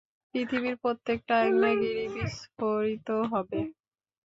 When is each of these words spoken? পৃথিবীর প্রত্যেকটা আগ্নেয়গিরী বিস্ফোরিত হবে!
পৃথিবীর 0.33 0.75
প্রত্যেকটা 0.83 1.33
আগ্নেয়গিরী 1.41 2.05
বিস্ফোরিত 2.15 3.09
হবে! 3.31 3.59